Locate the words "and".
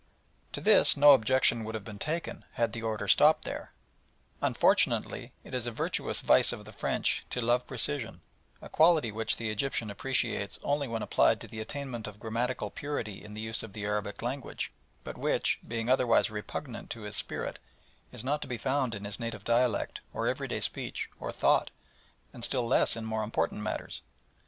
22.33-22.43